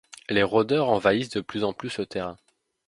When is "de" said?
1.29-1.41